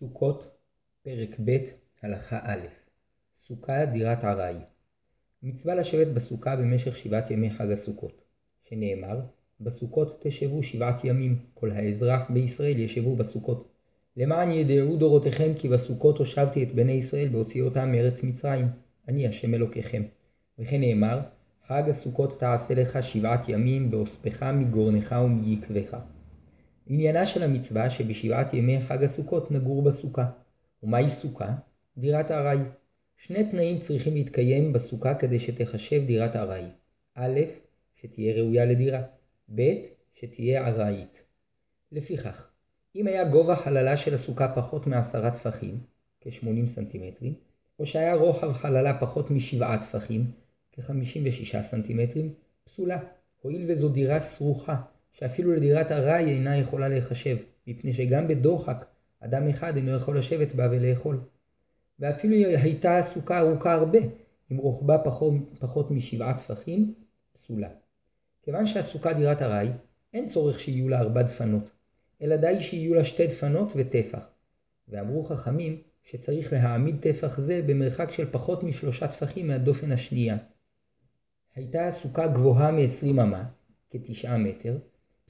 [0.00, 0.50] סוכות,
[1.02, 1.56] פרק ב',
[2.02, 2.66] הלכה א'
[3.46, 4.56] סוכה דירת ארעי
[5.42, 8.22] מצווה לשבת בסוכה במשך שבעת ימי חג הסוכות,
[8.68, 9.20] שנאמר
[9.60, 13.68] בסוכות תשבו שבעת ימים, כל האזרח בישראל ישבו בסוכות.
[14.16, 18.66] למען ידעו דורותיכם כי בסוכות הושבתי את בני ישראל בהוציא אותם מארץ מצרים,
[19.08, 20.02] אני השם אלוקיכם.
[20.58, 21.20] וכן נאמר,
[21.66, 25.96] חג הסוכות תעשה לך שבעת ימים באוספך מגורנך ומיקבך.
[26.92, 30.30] עניינה של המצווה שבשבעת ימי חג הסוכות נגור בסוכה.
[30.82, 31.54] ומהי סוכה?
[31.98, 32.58] דירת ארעי.
[33.16, 36.64] שני תנאים צריכים להתקיים בסוכה כדי שתחשב דירת ארעי.
[37.14, 37.40] א',
[37.96, 39.02] שתהיה ראויה לדירה.
[39.54, 39.62] ב',
[40.14, 41.24] שתהיה ארעית.
[41.92, 42.48] לפיכך,
[42.96, 45.80] אם היה גובה חללה של הסוכה פחות מעשרה טפחים,
[46.20, 47.34] כ-80 סנטימטרים,
[47.78, 50.30] או שהיה רוחב חללה פחות משבעה טפחים,
[50.72, 52.34] כ-56 סנטימטרים,
[52.64, 52.98] פסולה,
[53.42, 58.84] הואיל וזו דירה סרוכה, שאפילו לדירת ארעי אינה יכולה להיחשב, מפני שגם בדוחק
[59.20, 61.20] אדם אחד אינו יכול לשבת בה ולאכול.
[61.98, 63.98] ואפילו הייתה הסוכה ארוכה הרבה,
[64.52, 66.94] אם רוחבה פחות, פחות משבעה טפחים,
[67.32, 67.68] פסולה.
[68.42, 69.68] כיוון שהסוכה דירת ארעי,
[70.14, 71.70] אין צורך שיהיו לה ארבע דפנות,
[72.22, 74.28] אלא די שיהיו לה שתי דפנות וטפח.
[74.88, 80.36] ואמרו חכמים שצריך להעמיד טפח זה במרחק של פחות משלושה טפחים מהדופן השנייה.
[81.54, 83.44] הייתה הסוכה גבוהה מ-20 אמה,
[83.90, 84.78] כתשעה מטר,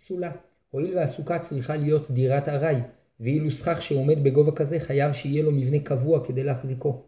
[0.01, 0.33] פסולה,
[0.71, 2.81] הואיל והסוכה צריכה להיות דירת ארעי,
[3.21, 7.03] ואילו סכך שעומד בגובה כזה חייב שיהיה לו מבנה קבוע כדי להחזיקו.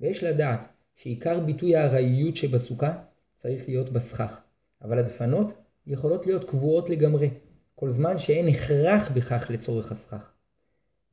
[0.00, 2.92] ויש לדעת שעיקר ביטוי הארעיות שבסוכה
[3.36, 4.40] צריך להיות בסכך,
[4.82, 5.52] אבל הדפנות
[5.86, 7.30] יכולות להיות קבועות לגמרי,
[7.74, 10.32] כל זמן שאין הכרח בכך לצורך הסכך.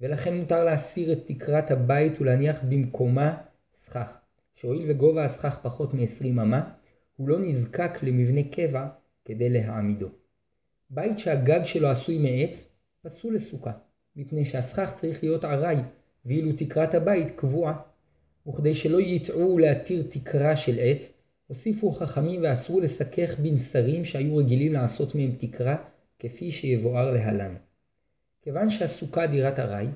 [0.01, 3.37] ולכן מותר להסיר את תקרת הבית ולהניח במקומה
[3.75, 4.17] סכך,
[4.55, 6.71] שהואיל וגובה הסכך פחות מ-20 אמה,
[7.17, 8.87] הוא לא נזקק למבנה קבע
[9.25, 10.20] כדי להעמידו.
[10.93, 12.65] בית שהגג שלו עשוי מעץ,
[13.01, 13.71] פסול לסוכה,
[14.15, 15.77] מפני שהסכך צריך להיות ארעי,
[16.25, 17.81] ואילו תקרת הבית קבועה.
[18.47, 21.13] וכדי שלא יטעו להתיר תקרה של עץ,
[21.47, 25.75] הוסיפו חכמים ואסרו לסכך בנסרים שהיו רגילים לעשות מהם תקרה,
[26.19, 27.55] כפי שיבואר להלן.
[28.41, 29.87] כיוון שהסוכה דירת ארעי,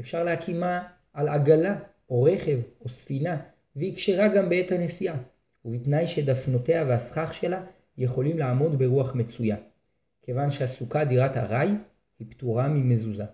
[0.00, 0.82] אפשר להקימה
[1.12, 1.78] על עגלה,
[2.10, 3.40] או רכב, או ספינה,
[3.76, 5.16] והיא כשרה גם בעת הנסיעה,
[5.64, 7.64] ובתנאי שדפנותיה והסכך שלה
[7.98, 9.56] יכולים לעמוד ברוח מצויה.
[10.30, 11.68] כיוון שהסוכה דירת ארעי,
[12.18, 13.24] היא פטורה ממזוזה.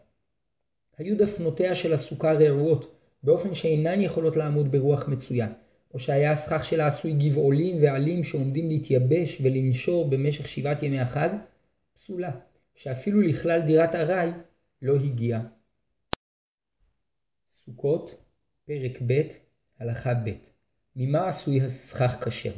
[0.98, 5.48] היו דפנותיה של הסוכה רעועות, באופן שאינן יכולות לעמוד ברוח מצויה,
[5.94, 11.28] או שהיה הסכך שלה עשוי גבעולים ועלים שעומדים להתייבש ולנשור במשך שבעת ימי החג,
[11.94, 12.30] פסולה,
[12.74, 14.30] שאפילו לכלל דירת ארעי
[14.82, 15.40] לא הגיעה.
[17.64, 18.14] סוכות,
[18.66, 19.22] פרק ב',
[19.78, 20.30] הלכה ב'
[20.96, 22.52] ממה עשוי הסכך כשר?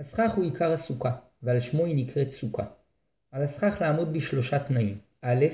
[0.00, 2.77] הסכך הוא עיקר הסוכה, ועל שמו היא נקראת סוכה.
[3.38, 5.46] על הסכך לעמוד בשלושה תנאים א',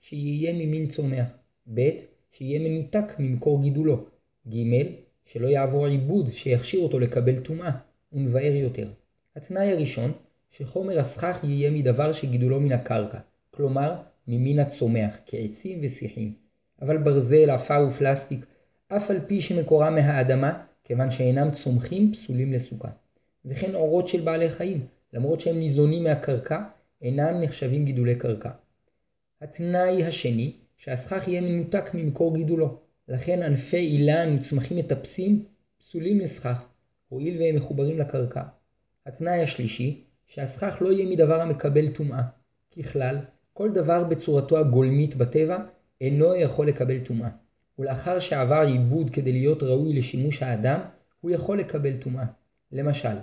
[0.00, 1.26] שיהיה ממין צומח,
[1.74, 1.90] ב',
[2.32, 4.04] שיהיה מנותק ממקור גידולו,
[4.48, 4.56] ג',
[5.26, 7.70] שלא יעבור עיבוד שיכשיר אותו לקבל טומאה,
[8.12, 8.88] ונבאר יותר.
[9.36, 10.12] התנאי הראשון,
[10.50, 13.18] שחומר הסכך יהיה מדבר שגידולו מן הקרקע,
[13.50, 13.94] כלומר
[14.28, 16.32] ממין הצומח, כעצים ושיחים.
[16.82, 18.46] אבל ברזל, עפר ופלסטיק,
[18.88, 22.88] אף על פי שמקורם מהאדמה, כיוון שאינם צומחים פסולים לסוכה.
[23.44, 26.62] וכן אורות של בעלי חיים, למרות שהם ניזונים מהקרקע,
[27.02, 28.50] אינם נחשבים גידולי קרקע.
[29.40, 35.44] התנאי השני, שהסכך יהיה מנותק ממקור גידולו, לכן ענפי אילן וצמחים מטפסים
[35.78, 36.64] פסולים לסכך,
[37.08, 38.42] הואיל והם מחוברים לקרקע.
[39.06, 42.22] התנאי השלישי, שהסכך לא יהיה מדבר המקבל טומאה.
[42.78, 43.18] ככלל,
[43.52, 45.58] כל דבר בצורתו הגולמית בטבע
[46.00, 47.28] אינו יכול לקבל טומאה,
[47.78, 50.80] ולאחר שעבר עיבוד כדי להיות ראוי לשימוש האדם,
[51.20, 52.24] הוא יכול לקבל טומאה.
[52.72, 53.16] למשל,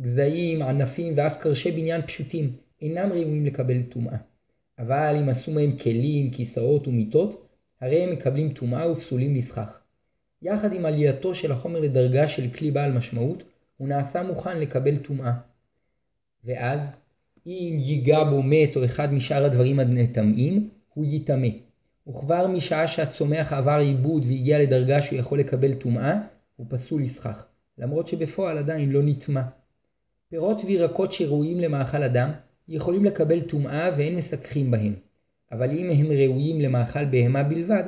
[0.00, 4.16] גזעים, ענפים ואף קרשי בניין פשוטים אינם ראויים לקבל טומאה.
[4.78, 7.46] אבל אם עשו מהם כלים, כיסאות ומיטות,
[7.80, 9.80] הרי הם מקבלים טומאה ופסולים לסכך.
[10.42, 13.42] יחד עם עלייתו של החומר לדרגה של כלי בעל משמעות,
[13.76, 15.32] הוא נעשה מוכן לקבל טומאה.
[16.44, 16.92] ואז,
[17.46, 21.48] אם ייגע בו מת או אחד משאר הדברים הנטמאים, הוא ייטמא.
[22.08, 26.18] וכבר משעה שהצומח עבר עיבוד והגיע לדרגה שהוא יכול לקבל טומאה,
[26.56, 27.46] הוא פסול לסכך,
[27.78, 29.42] למרות שבפועל עדיין לא נטמא.
[30.28, 32.30] פירות וירקות שראויים למאכל אדם,
[32.68, 34.94] יכולים לקבל טומאה ואין מסככים בהם,
[35.52, 37.84] אבל אם הם ראויים למאכל בהמה בלבד,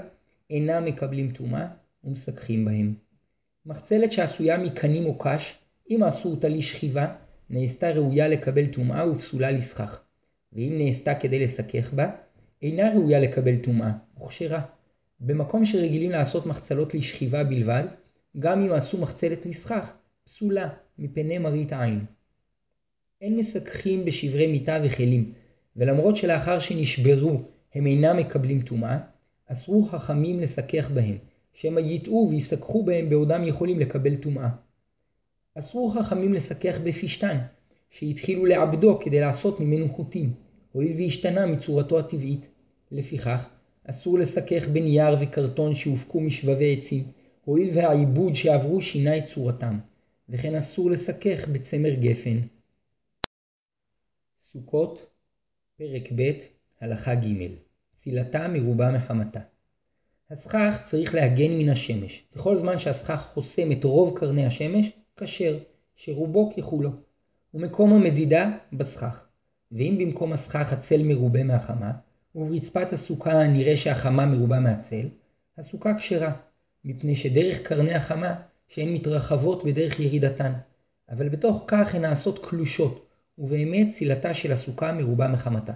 [0.51, 1.67] אינם מקבלים טומאה
[2.05, 2.95] ומסככים בהם.
[3.67, 5.59] מחצלת שעשויה מקנים או קש,
[5.91, 7.15] אם עשו אותה לשכיבה,
[7.51, 10.01] נעשתה ראויה לקבל טומאה ופסולה לסכך,
[10.53, 12.11] ואם נעשתה כדי לסכך בה,
[12.63, 13.91] אינה ראויה לקבל טומאה,
[14.23, 14.61] וכשרה.
[15.21, 17.85] במקום שרגילים לעשות מחצלות לשכיבה בלבד,
[18.39, 19.93] גם אם עשו מחצלת לסכך,
[20.25, 22.05] פסולה, מפני מראית עין.
[23.21, 25.33] אין מסככים בשברי מיטה וכלים,
[25.77, 27.43] ולמרות שלאחר שנשברו
[27.75, 28.99] הם אינם מקבלים טומאה,
[29.47, 31.19] אסרו חכמים לסכך בהם,
[31.55, 34.49] שמא יטעו ויסככו בהם בעודם יכולים לקבל טומאה.
[35.55, 37.39] אסרו חכמים לסכך בפשתן,
[37.91, 40.33] שהתחילו לעבדו כדי לעשות ממנו חוטים,
[40.73, 42.49] הואיל והשתנה מצורתו הטבעית.
[42.91, 43.49] לפיכך,
[43.85, 47.05] אסור לסכך בנייר וקרטון שהופקו משבבי עצים,
[47.45, 49.79] הואיל והעיבוד שעברו שינה את צורתם,
[50.29, 52.39] וכן אסור לסכך בצמר גפן.
[54.59, 55.07] סוכות,
[55.79, 56.33] פרק ב',
[56.81, 57.49] הלכה ג'
[57.99, 59.41] צילתה מרובה מחמתה.
[60.31, 65.59] הסכך צריך להגן מן השמש, וכל זמן שהסכך חוסם את רוב קרני השמש, כשר,
[65.97, 66.91] שרובו ככולו.
[67.55, 69.27] ומקום המדידה בסכך.
[69.73, 71.93] ואם במקום הסכך הצל מרובה מהחמה,
[72.35, 75.09] וברצפת הסוכה נראה שהחמה מרובה מהצל,
[75.59, 76.33] הסוכה כשרה,
[76.85, 78.35] מפני שדרך קרני החמה
[78.69, 80.53] שהן מתרחבות בדרך ירידתן,
[81.11, 83.08] אבל בתוך כך הן נעשות קלושות,
[83.39, 85.73] ובאמת צילתה של הסוכה מרובה מחמתה.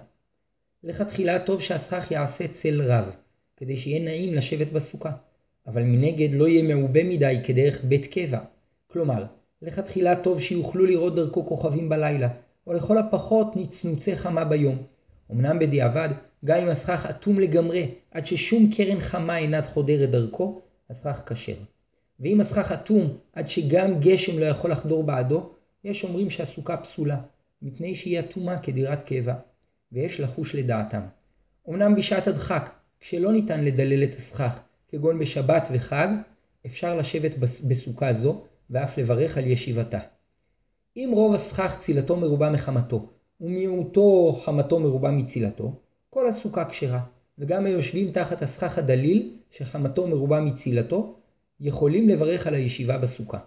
[0.83, 3.15] לכתחילה טוב שהסכך יעשה צל רב,
[3.57, 5.11] כדי שיהיה נעים לשבת בסוכה,
[5.67, 8.39] אבל מנגד לא יהיה מעובה מדי כדרך בית קבע.
[8.87, 9.25] כלומר,
[9.61, 12.29] לכתחילה טוב שיוכלו לראות דרכו כוכבים בלילה,
[12.67, 14.77] או לכל הפחות נצנוצי חמה ביום.
[15.31, 16.09] אמנם בדיעבד,
[16.45, 21.55] גם אם הסכך אטום לגמרי, עד ששום קרן חמה אינה חודרת דרכו, הסכך כשר.
[22.19, 25.49] ואם הסכך אטום, עד שגם גשם לא יכול לחדור בעדו,
[25.83, 27.17] יש אומרים שהסוכה פסולה,
[27.63, 29.33] מפני שהיא אטומה כדירת קבע,
[29.91, 31.01] ויש לחוש לדעתם.
[31.69, 36.07] אמנם בשעת הדחק, כשלא ניתן לדלל את הסכך, כגון בשבת וחג,
[36.65, 37.35] אפשר לשבת
[37.67, 39.99] בסוכה זו, ואף לברך על ישיבתה.
[40.97, 43.09] אם רוב הסכך צילתו מרובה מחמתו,
[43.41, 47.01] ומיעוטו חמתו מרובה מצילתו, כל הסוכה כשרה,
[47.39, 51.15] וגם היושבים תחת הסכך הדליל, שחמתו מרובה מצילתו,
[51.59, 53.39] יכולים לברך על הישיבה בסוכה.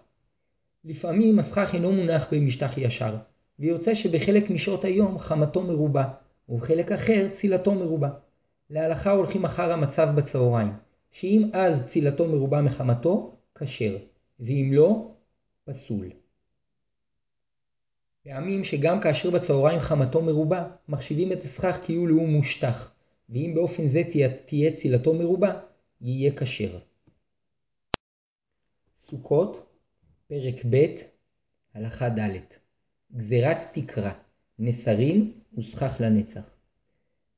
[0.85, 3.17] לפעמים הסכך אינו מונח במשטח ישר,
[3.59, 6.05] ויוצא שבחלק משעות היום חמתו מרובה,
[6.49, 8.11] ובחלק אחר צילתו מרובה.
[8.71, 10.73] להלכה הולכים אחר המצב בצהריים,
[11.11, 13.97] שאם אז צילתו מרובה מחמתו, כשר,
[14.41, 15.11] ואם לא,
[15.65, 16.11] פסול.
[18.25, 22.93] פעמים שגם כאשר בצהריים חמתו מרובה, מחשיבים את הסכך כאילו הוא מושטח,
[23.29, 24.03] ואם באופן זה
[24.47, 25.61] תהיה צילתו מרובה,
[26.01, 26.79] יהיה כשר.
[28.99, 29.67] סוכות,
[30.27, 30.87] פרק ב',
[31.75, 32.66] הלכה ד'
[33.15, 34.13] גזירת תקרה,
[34.59, 36.51] נסרים וסכך לנצח.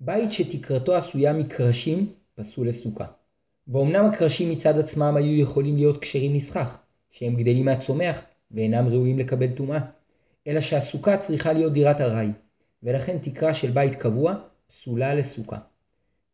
[0.01, 3.05] בית שתקרתו עשויה מקרשים, פסול לסוכה.
[3.69, 6.79] ואומנם הקרשים מצד עצמם היו יכולים להיות כשרים לסכך,
[7.11, 8.21] שהם גדלים מהצומח
[8.51, 9.81] ואינם ראויים לקבל טומאה,
[10.47, 12.31] אלא שהסוכה צריכה להיות דירת ארעי,
[12.83, 14.35] ולכן תקרה של בית קבוע
[14.67, 15.59] פסולה לסוכה.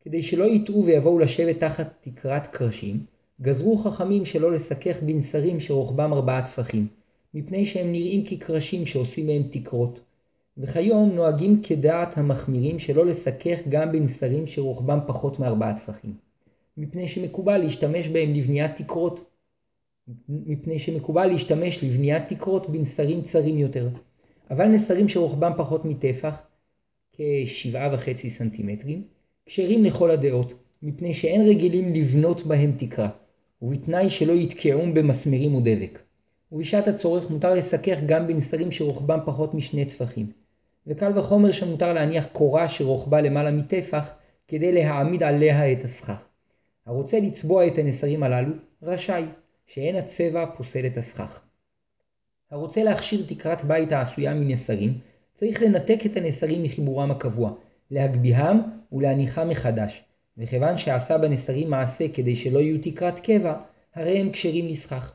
[0.00, 3.06] כדי שלא יטעו ויבואו לשבת תחת תקרת קרשים,
[3.40, 6.88] גזרו חכמים שלא לסכך בנסרים שרוחבם ארבעה טפחים,
[7.34, 10.00] מפני שהם נראים כקרשים שעושים מהם תקרות.
[10.58, 16.14] וכיום נוהגים כדעת המחמירים שלא לסכך גם בנסרים שרוחבם פחות מארבעה טפחים,
[16.76, 19.30] מפני שמקובל להשתמש בהם לבניית תקרות,
[20.28, 23.88] מפני שמקובל להשתמש לבניית תקרות בנסרים צרים יותר,
[24.50, 26.42] אבל נסרים שרוחבם פחות מטפח,
[27.12, 29.04] כשבעה וחצי סנטימטרים,
[29.46, 33.08] כשרים לכל הדעות, מפני שאין רגילים לבנות בהם תקרה,
[33.62, 36.03] ובתנאי שלא יתקעום במסמרים ודבק.
[36.54, 40.32] ובשעת הצורך מותר לסכך גם בנסרים שרוחבם פחות משני טפחים.
[40.86, 44.14] וקל וחומר שמותר להניח קורה שרוחבה למעלה מטפח,
[44.48, 46.26] כדי להעמיד עליה את הסכך.
[46.86, 48.52] הרוצה לצבוע את הנסרים הללו,
[48.82, 49.24] רשאי,
[49.66, 51.40] שאין הצבע פוסל את הסכך.
[52.50, 54.98] הרוצה להכשיר תקרת בית העשויה מנסרים,
[55.34, 57.52] צריך לנתק את הנסרים מחיבורם הקבוע,
[57.90, 58.58] להגביהם
[58.92, 60.04] ולהניחם מחדש,
[60.38, 63.54] וכיוון שעשה בנסרים מעשה כדי שלא יהיו תקרת קבע,
[63.94, 65.14] הרי הם כשרים לסכך.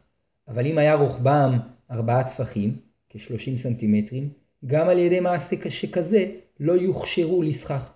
[0.49, 1.57] אבל אם היה רוחבם
[1.91, 2.77] ארבעה טפחים,
[3.09, 4.29] כ-30 סנטימטרים,
[4.65, 6.25] גם על ידי מעשה שכזה
[6.59, 7.91] לא יוכשרו לסכך.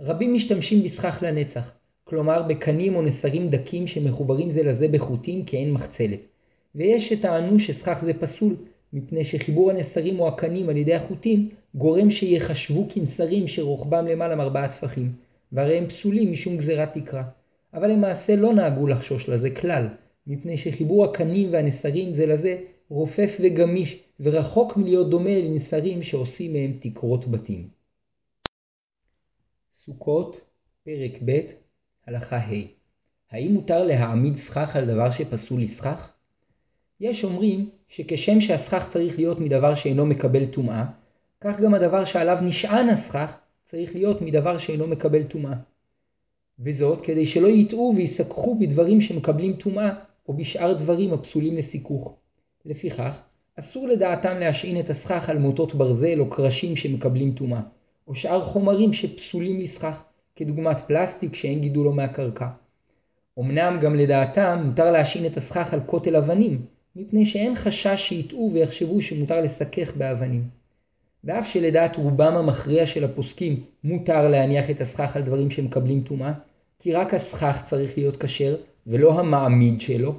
[0.00, 1.72] רבים משתמשים בסכך לנצח,
[2.04, 6.20] כלומר בקנים או נסרים דקים שמחוברים זה לזה בחוטים כעין מחצלת.
[6.74, 8.56] ויש שטענו שסכך זה פסול,
[8.92, 15.12] מפני שחיבור הנסרים או הקנים על ידי החוטים גורם שיחשבו כנסרים שרוחבם למעלה מארבעה טפחים,
[15.52, 17.22] והרי הם פסולים משום גזירת תקרה.
[17.74, 19.88] אבל למעשה לא נהגו לחשוש לזה כלל,
[20.26, 27.26] מפני שחיבור הקנים והנסרים זה לזה רופף וגמיש, ורחוק מלהיות דומה לנסרים שעושים מהם תקרות
[27.26, 27.68] בתים.
[29.74, 30.40] סוכות,
[30.84, 31.40] פרק ב',
[32.06, 32.52] הלכה ה'
[33.30, 36.12] האם מותר להעמיד סכך על דבר שפסול לסכך?
[37.00, 40.84] יש אומרים שכשם שהסכך צריך להיות מדבר שאינו מקבל טומאה,
[41.40, 45.54] כך גם הדבר שעליו נשען הסכך צריך להיות מדבר שאינו מקבל טומאה.
[46.58, 49.94] וזאת כדי שלא יטעו ויסככו בדברים שמקבלים טומאה,
[50.28, 52.14] או בשאר דברים הפסולים לסיכוך.
[52.64, 53.22] לפיכך,
[53.58, 57.60] אסור לדעתם להשעין את הסכך על מוטות ברזל או קרשים שמקבלים טומאה,
[58.08, 60.02] או שאר חומרים שפסולים לסכך,
[60.36, 62.48] כדוגמת פלסטיק שאין גידולו מהקרקע.
[63.38, 66.66] אמנם גם לדעתם מותר להשעין את הסכך על כותל אבנים,
[66.96, 70.48] מפני שאין חשש שיטעו ויחשבו שמותר לסכך באבנים.
[71.24, 76.32] ואף שלדעת רובם המכריע של הפוסקים מותר להניח את הסכך על דברים שמקבלים טומאה,
[76.78, 80.14] כי רק הסכך צריך להיות כשר ולא המעמיד שלו,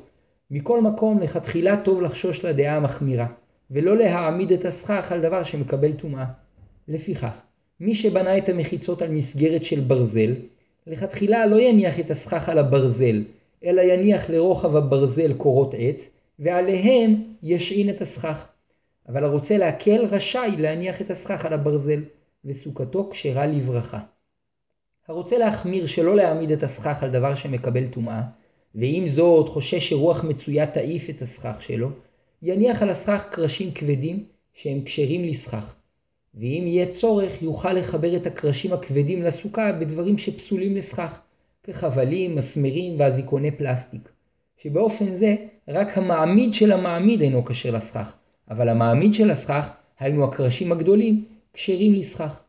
[0.52, 3.28] מכל מקום לכתחילה טוב לחשוש לדעה המחמירה,
[3.72, 6.26] ולא להעמיד את הסכך על דבר שמקבל טומאה.
[6.88, 7.42] לפיכך,
[7.80, 10.36] מי שבנה את המחיצות על מסגרת של ברזל,
[10.88, 13.24] לכתחילה לא יניח את הסכך על הברזל,
[13.66, 18.48] אלא יניח לרוחב הברזל קורות עץ, ועליהם ישעין את הסכך.
[19.10, 22.04] אבל הרוצה להקל רשאי להניח את הסכך על הברזל,
[22.46, 24.00] וסוכתו כשרה לברכה.
[25.08, 28.22] הרוצה להחמיר שלא להעמיד את הסכך על דבר שמקבל טומאה,
[28.76, 31.90] ועם זאת חושש שרוח מצויה תעיף את הסכך שלו,
[32.42, 35.76] יניח על הסכך קרשים כבדים שהם כשרים לסכך.
[36.36, 41.20] ואם יהיה צורך יוכל לחבר את הקרשים הכבדים לסוכה בדברים שפסולים לסכך,
[41.64, 44.10] כחבלים, מסמרים ואזיקוני פלסטיק.
[44.58, 45.36] שבאופן זה
[45.68, 48.16] רק המעמיד של המעמיד אינו כשר לסכך,
[48.50, 52.44] אבל המעמיד של הסכך, היינו הקרשים הגדולים, כשרים לסכך.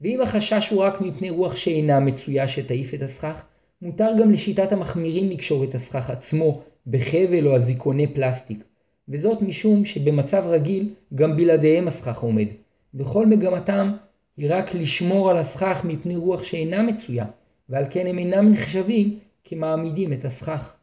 [0.00, 3.44] ואם החשש הוא רק מפני רוח שאינה מצויה שתעיף את הסכך,
[3.82, 8.64] מותר גם לשיטת המחמירים לקשור את הסכך עצמו בחבל או אזיקוני פלסטיק,
[9.08, 12.46] וזאת משום שבמצב רגיל גם בלעדיהם הסכך עומד,
[12.94, 13.96] וכל מגמתם
[14.36, 17.26] היא רק לשמור על הסכך מפני רוח שאינה מצויה,
[17.68, 20.76] ועל כן הם אינם נחשבים כמעמידים את הסכך.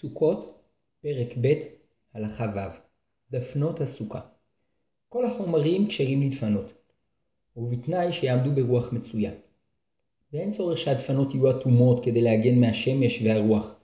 [0.00, 0.60] סוכות,
[1.02, 1.54] פרק ב',
[2.14, 2.78] הלכה ו'
[3.30, 4.20] דפנות הסוכה
[5.08, 6.72] כל החומרים כשרים לדפנות,
[7.56, 9.30] ובתנאי שיעמדו ברוח מצויה.
[10.32, 13.74] ואין צורך שהדפנות יהיו אטומות כדי להגן מהשמש והרוח.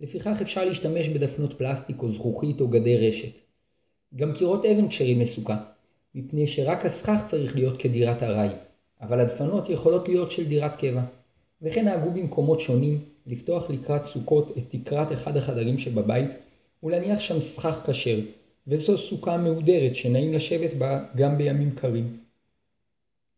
[0.00, 3.40] לפיכך אפשר להשתמש בדפנות פלסטיק או זכוכית או גדי רשת.
[4.16, 5.56] גם קירות אבן כשרים לסוכה,
[6.14, 8.48] מפני שרק הסכך צריך להיות כדירת ארעי,
[9.00, 11.02] אבל הדפנות יכולות להיות של דירת קבע.
[11.62, 16.30] וכן נהגו במקומות שונים לפתוח לקראת סוכות את תקרת אחד החדרים שבבית
[16.82, 18.20] ולהניח שם סכך כשר,
[18.66, 22.25] וזו סוכה מהודרת שנעים לשבת בה גם בימים קרים.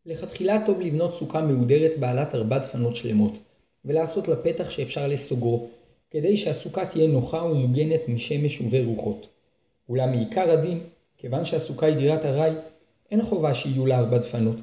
[0.09, 3.33] לכתחילה טוב לבנות סוכה מהודרת בעלת ארבע דפנות שלמות,
[3.85, 5.69] ולעשות לה פתח שאפשר לסוגרו,
[6.11, 9.27] כדי שהסוכה תהיה נוחה ומוגנת משמש וברוחות.
[9.88, 10.81] אולם מעיקר הדין,
[11.19, 12.53] כיוון שהסוכה היא דירת ארעי,
[13.11, 14.57] אין חובה שיהיו לה ארבע דפנות,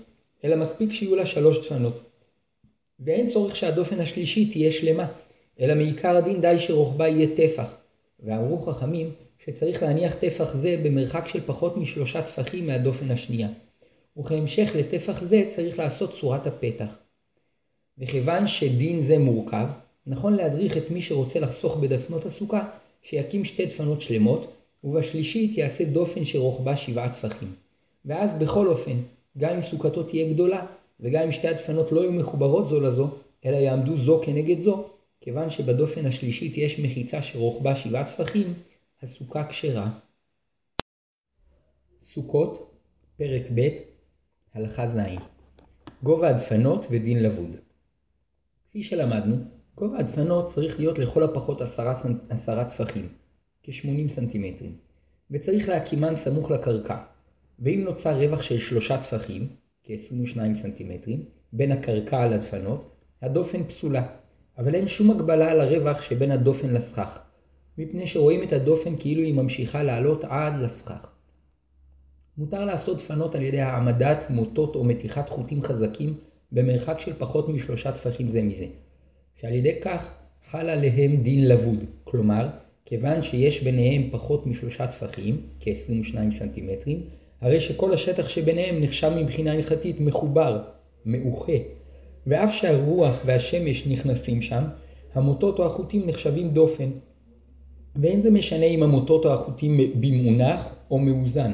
[0.44, 2.00] אלא מספיק שיהיו לה שלוש דפנות.
[3.00, 5.08] ואין צורך שהדופן השלישית תהיה שלמה,
[5.60, 7.74] אלא מעיקר הדין די שרוחבה יהיה טפח.
[8.20, 9.12] ואמרו חכמים
[9.46, 13.50] שצריך להניח טפח זה במרחק של פחות משלושה טפחים מהדופן השנייה.
[14.18, 16.98] וכהמשך לטפח זה צריך לעשות צורת הפתח.
[17.98, 19.68] וכיוון שדין זה מורכב,
[20.08, 22.70] נכון להדריך את מי שרוצה לחסוך בדפנות הסוכה,
[23.02, 24.52] שיקים שתי דפנות שלמות,
[24.84, 27.56] ובשלישית יעשה דופן שרוחבה שבעה טפחים.
[28.06, 29.00] ואז בכל אופן,
[29.38, 30.66] גם אם סוכתו תהיה גדולה,
[31.00, 33.10] וגם אם שתי הדפנות לא יהיו מחוברות זו לזו,
[33.46, 34.90] אלא יעמדו זו כנגד זו,
[35.22, 38.54] כיוון שבדופן השלישית יש מחיצה שרוחבה שבעה טפחים,
[39.02, 39.90] הסוכה כשרה.
[42.14, 42.72] סוכות,
[43.18, 43.70] פרק ב',
[44.56, 44.98] הלכה ז'
[46.04, 47.56] גובה הדפנות ודין לבוד.
[48.70, 49.36] כפי שלמדנו,
[49.78, 51.94] גובה הדפנות צריך להיות לכל הפחות עשרה,
[52.30, 53.08] עשרה טפחים,
[53.64, 54.76] כ-80 סנטימטרים,
[55.32, 56.98] וצריך להקימן סמוך לקרקע,
[57.60, 59.48] ואם נוצר רווח של שלושה טפחים,
[59.84, 64.08] כ-22 סנטימטרים, בין הקרקע לדפנות, הדופן פסולה,
[64.58, 67.20] אבל אין שום הגבלה על הרווח שבין הדופן לסכך,
[67.78, 71.15] מפני שרואים את הדופן כאילו היא ממשיכה לעלות עד לסכך.
[72.38, 76.14] מותר לעשות דפנות על ידי העמדת מוטות או מתיחת חוטים חזקים
[76.52, 78.66] במרחק של פחות משלושה טפחים זה מזה,
[79.36, 80.12] שעל ידי כך
[80.52, 82.48] חל עליהם דין לבוד, כלומר,
[82.86, 87.02] כיוון שיש ביניהם פחות משלושה טפחים, כ-22 סנטימטרים,
[87.42, 90.64] הרי שכל השטח שביניהם נחשב מבחינה הלכתית מחובר,
[91.06, 91.58] מאוחה,
[92.28, 94.64] ואף שהרוח והשמש נכנסים שם,
[95.14, 96.90] המוטות או החוטים נחשבים דופן.
[97.96, 101.52] ואין זה משנה אם המוטות או החוטים במונח או מאוזן,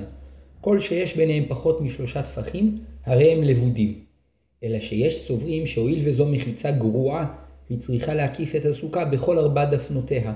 [0.62, 4.00] כל שיש ביניהם פחות משלושה טפחים, הרי הם לבודים.
[4.63, 7.36] אלא שיש סוברים שהואיל וזו מחיצה גרועה,
[7.70, 10.34] היא צריכה להקיף את הסוכה בכל ארבע דפנותיה.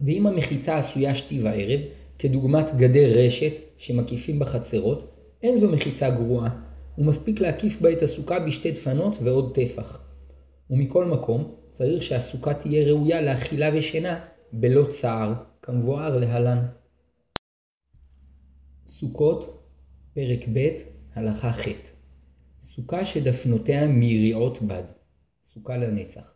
[0.00, 1.80] ואם המחיצה עשויה שתי וערב,
[2.18, 5.10] כדוגמת גדר רשת שמקיפים בחצרות,
[5.42, 6.50] אין זו מחיצה גרועה,
[6.98, 9.98] ומספיק להקיף בה את הסוכה בשתי דפנות ועוד טפח.
[10.70, 14.20] ומכל מקום, צריך שהסוכה תהיה ראויה לאכילה ושינה
[14.52, 16.58] בלא צער, כמבואר להלן.
[19.02, 19.62] סוכות,
[20.14, 20.68] פרק ב',
[21.14, 21.66] הלכה ח'
[22.74, 24.82] סוכה שדפנותיה מיריעות בד,
[25.54, 26.34] סוכה לנצח.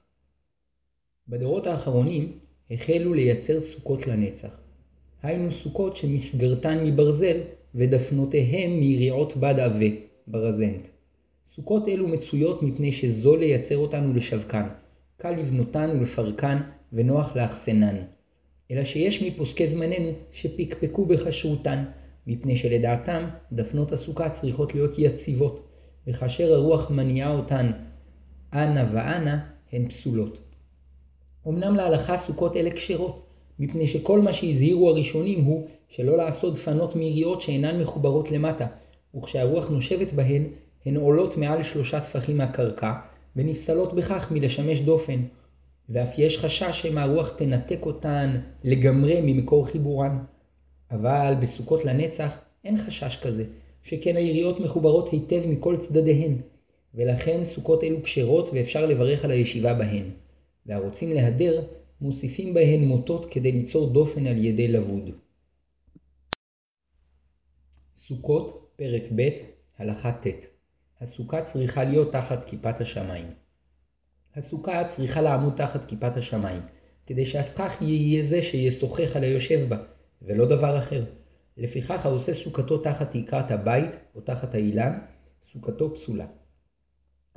[1.29, 2.39] בדורות האחרונים
[2.71, 4.61] החלו לייצר סוכות לנצח.
[5.23, 7.41] היינו סוכות שמסגרתן מברזל
[7.75, 9.97] ודפנותיהם מיריעות בד עבה,
[10.27, 10.89] ברזנט.
[11.55, 14.69] סוכות אלו מצויות מפני שזול לייצר אותן ולשווקן,
[15.17, 16.59] קל לבנותן ולפרקן
[16.93, 17.97] ונוח לאחסנן.
[18.71, 21.85] אלא שיש מפוסקי זמננו שפקפקו בכשרותן,
[22.27, 25.67] מפני שלדעתם דפנות הסוכה צריכות להיות יציבות,
[26.07, 27.71] וכאשר הרוח מניעה אותן
[28.53, 29.39] אנה ואנה,
[29.73, 30.39] הן פסולות.
[31.49, 33.27] אמנם להלכה סוכות אלה כשרות,
[33.59, 38.67] מפני שכל מה שהזהירו הראשונים הוא שלא לעשות דפנות מיריות שאינן מחוברות למטה,
[39.17, 40.47] וכשהרוח נושבת בהן,
[40.87, 42.93] הן עולות מעל שלושה טפחים מהקרקע,
[43.37, 45.23] ונפסלות בכך מלשמש דופן,
[45.89, 50.19] ואף יש חשש שמא הרוח תנתק אותן לגמרי ממקור חיבורן.
[50.91, 53.45] אבל בסוכות לנצח אין חשש כזה,
[53.83, 56.39] שכן היריות מחוברות היטב מכל צדדיהן,
[56.95, 60.11] ולכן סוכות אלו כשרות ואפשר לברך על הישיבה בהן.
[60.67, 61.65] והרוצים להדר,
[62.01, 65.11] מוסיפים בהן מוטות כדי ליצור דופן על ידי לבוד.
[67.97, 69.29] סוכות, פרק ב',
[69.79, 70.47] הלכה ט'
[71.01, 73.27] הסוכה צריכה להיות תחת כיפת השמיים.
[74.37, 76.63] הסוכה צריכה לעמוד תחת כיפת השמיים,
[77.07, 79.77] כדי שהסכך יהיה זה שישוחח על היושב בה,
[80.23, 81.05] ולא דבר אחר.
[81.57, 84.99] לפיכך העושה סוכתו תחת תקרת הבית או תחת האילן,
[85.53, 86.27] סוכתו פסולה.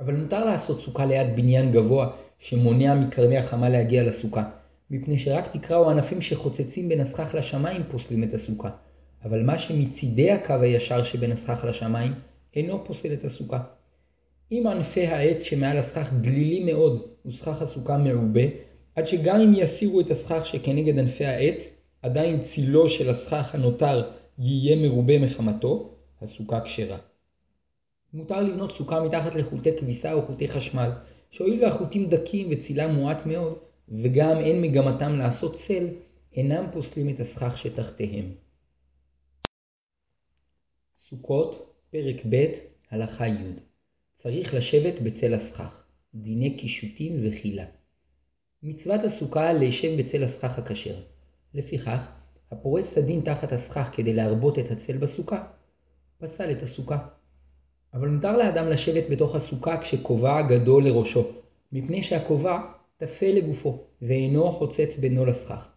[0.00, 4.50] אבל מותר לעשות סוכה ליד בניין גבוה שמונע מקרני החמה להגיע לסוכה,
[4.90, 8.70] מפני שרק תקרה או ענפים שחוצצים בין הסכך לשמיים פוסלים את הסוכה,
[9.24, 12.12] אבל מה שמצידי הקו הישר שבין הסכך לשמיים
[12.56, 13.60] אינו פוסל את הסוכה.
[14.52, 18.42] אם ענפי העץ שמעל הסכך דלילים מאוד וסכך הסוכה מעובה,
[18.94, 21.69] עד שגם אם יסירו את הסכך שכנגד ענפי העץ,
[22.02, 26.98] עדיין צילו של הסכך הנותר יהיה מרובה מחמתו, הסוכה כשרה.
[28.12, 30.90] מותר לבנות סוכה מתחת לחוטי כביסה או חוטי חשמל,
[31.30, 35.88] שהואיל והחוטים דקים וצילם מועט מאוד, וגם אין מגמתם לעשות צל,
[36.36, 38.34] אינם פוסלים את הסכך שתחתיהם.
[40.98, 42.44] סוכות, פרק ב',
[42.90, 43.52] הלכה י'
[44.16, 45.82] צריך לשבת בצל הסכך,
[46.14, 47.64] דיני קישוטים וחילה.
[48.62, 51.00] מצוות הסוכה להישב בצל הסכך הכשר.
[51.54, 52.10] לפיכך,
[52.50, 55.44] הפורץ סדין תחת הסכך כדי להרבות את הצל בסוכה,
[56.18, 56.98] פסל את הסוכה.
[57.94, 61.32] אבל מותר לאדם לשבת בתוך הסוכה כשכובע גדול לראשו,
[61.72, 62.60] מפני שהכובע
[62.96, 65.70] טפל לגופו, ואינו חוצץ בינו לסכך.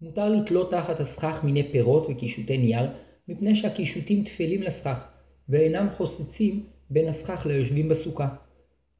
[0.00, 2.90] מותר לתלות תחת הסכך מיני פירות וקישוטי נייר,
[3.28, 5.08] מפני שהקישוטים טפלים לסכך,
[5.48, 8.28] ואינם חוצצים בין הסכך ליושבים בסוכה.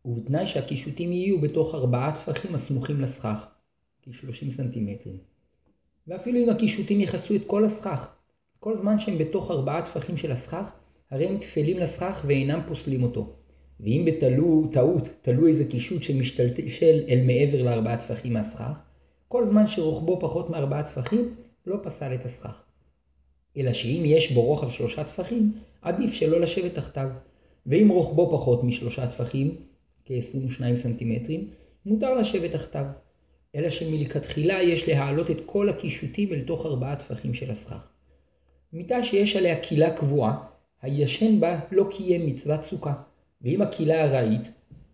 [0.05, 3.47] ובתנאי שהקישוטים יהיו בתוך ארבעה טפחים הסמוכים לסכך,
[4.03, 5.19] כ-30 סנטימטרים.
[6.09, 8.09] ואפילו אם הקישוטים יכסו את כל הסכך,
[8.61, 10.73] כל זמן שהם בתוך ארבעה טפחים של הסכך,
[11.11, 13.33] הרי הם טפלים לסכך ואינם פוסלים אותו.
[13.81, 18.81] ואם בתלו, טעות תלו איזה קישוט שמשתלשל אל מעבר לארבעה טפחים מהסכך,
[19.29, 21.35] כל זמן שרוחבו פחות מארבעה טפחים,
[21.67, 22.63] לא פסל את הסכך.
[23.57, 27.09] אלא שאם יש בו רוחב שלושה טפחים, עדיף שלא לשבת תחתיו.
[27.67, 29.57] ואם רוחבו פחות משלושה טפחים,
[30.05, 31.49] כ-22 סנטימטרים,
[31.87, 32.85] מותר לשבת תחתיו.
[33.55, 37.89] אלא שמלכתחילה יש להעלות את כל הקישוטים אל תוך ארבעה טפחים של הסכך.
[38.73, 40.39] מיטה שיש עליה קילה קבועה,
[40.83, 42.93] הישן בה לא קיים מצוות סוכה,
[43.43, 44.51] ואם הקילה ארעית,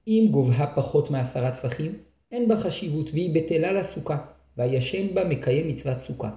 [0.09, 1.99] אם גובהה פחות מעשרה טפחים,
[2.33, 4.19] אין בה חשיבות והיא בטלה לסוכה,
[4.57, 6.31] והישן בה מקיים מצוות סוכה.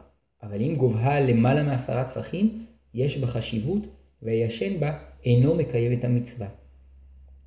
[0.43, 3.83] אבל אם גובהה למעלה מעשרה טפחים, יש בה חשיבות,
[4.21, 6.47] והישן בה אינו מקיים את המצווה.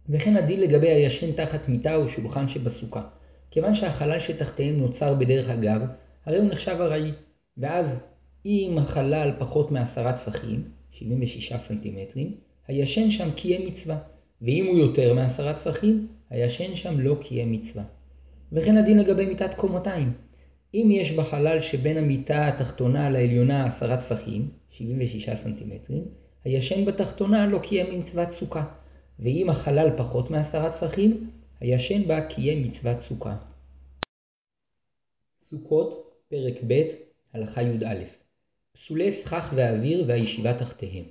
[0.09, 3.03] וכן הדין לגבי הישן תחת מיטה או שולחן שבסוכה.
[3.51, 5.81] כיוון שהחלל שתחתיהם נוצר בדרך אגב,
[6.27, 7.13] הרי הוא נחשב ארעי,
[7.57, 8.07] ואז
[8.47, 12.35] אם החלל פחות מעשרה טפחים, 76 סנטימטרים,
[12.69, 13.97] הישן שם קיים מצווה,
[14.43, 17.85] ואם הוא יותר מעשרה טפחים, הישן שם לא קיים מצווה.
[18.53, 20.13] וכן הדין לגבי מיטת קומותיים.
[20.75, 26.05] אם יש בחלל שבין המיטה התחתונה לעליונה עשרה טפחים, 76 סנטימטרים,
[26.45, 28.65] הישן בתחתונה לא קיים מצוות סוכה,
[29.19, 33.37] ואם החלל פחות מעשרה טפחים, הישן בה קיים מצוות סוכה.
[35.43, 36.83] סוכות, פרק ב',
[37.33, 37.95] הלכה י"א
[38.73, 41.05] פסולי סכך ואוויר והישיבה תחתיהם.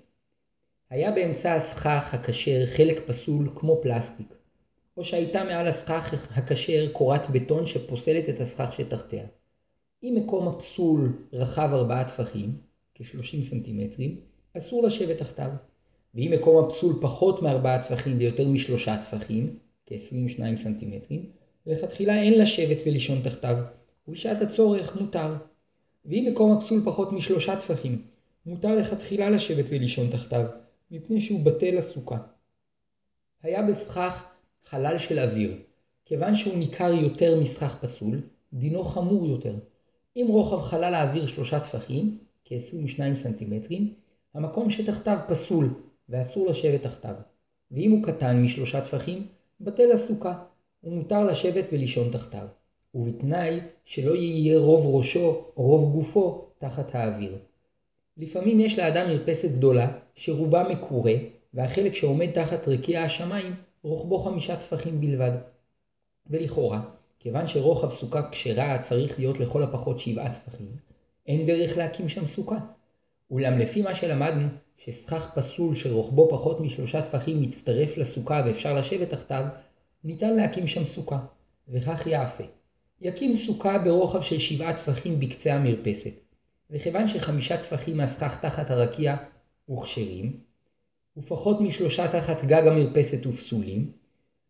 [0.90, 4.34] היה באמצע הסכך הכשר חלק פסול כמו פלסטיק,
[4.98, 9.26] או שהייתה מעל הסכך הכשר קורת בטון שפוסלת את הסכך שתחתיה.
[10.04, 12.58] אם מקום הפסול רחב ארבעה טפחים,
[12.96, 14.22] כ-30 סנטימטרים,
[14.58, 15.52] אסור לשבת תחתיו.
[16.16, 19.60] ואם מקום הפסול פחות מארבעה טפחים ויותר משלושה טפחים,
[19.90, 21.26] כ-22 סנטימטרים,
[21.66, 23.58] לכתחילה אין לשבת ולישון תחתיו,
[24.08, 25.36] ובשעת הצורך מותר.
[26.06, 28.02] ואם מקום הפסול פחות משלושה טפחים,
[28.46, 30.46] מותר לכתחילה לשבת ולישון תחתיו,
[30.92, 32.18] מפני שהוא בטל לסוכה.
[33.44, 34.26] היה בסכך
[34.66, 35.58] חלל של אוויר,
[36.06, 38.22] כיוון שהוא ניכר יותר מסכך פסול,
[38.54, 39.56] דינו חמור יותר.
[40.16, 43.94] אם רוחב חלל האוויר שלושה טפחים, כ-22 סנטימטרים,
[44.34, 45.74] המקום שתחתיו פסול
[46.10, 47.16] ואסור לשבת תחתיו.
[47.72, 49.28] ואם הוא קטן משלושה טפחים,
[49.62, 50.44] בטל הסוכה,
[50.84, 52.48] ומותר לשבת ולישון תחתיו,
[52.96, 57.38] ובתנאי שלא יהיה רוב ראשו או רוב גופו תחת האוויר.
[58.18, 61.14] לפעמים יש לאדם מרפסת גדולה, שרובה מקורה,
[61.54, 65.32] והחלק שעומד תחת רקיע השמיים, רוחבו חמישה טפחים בלבד.
[66.30, 66.82] ולכאורה,
[67.20, 70.72] כיוון שרוחב סוכה כשרה צריך להיות לכל הפחות שבעה טפחים,
[71.28, 72.58] אין דרך להקים שם סוכה.
[73.32, 79.46] אולם לפי מה שלמדנו, שסכך פסול שרוחבו פחות משלושה טפחים מצטרף לסוכה ואפשר לשבת תחתיו,
[80.04, 81.20] ניתן להקים שם סוכה,
[81.68, 82.44] וכך יעשה.
[83.02, 86.14] יקים סוכה ברוחב של שבעה טפחים בקצה המרפסת,
[86.72, 89.16] וכיוון שחמישה טפחים מהסכך תחת הרקיע
[89.70, 90.40] וכשרים,
[91.18, 93.92] ופחות משלושה תחת גג המרפסת ופסולים,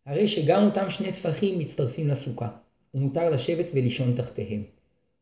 [0.06, 2.48] הרי שגם אותם שני טפחים מצטרפים לסוכה,
[2.94, 4.62] ומותר לשבת ולישון תחתיהם.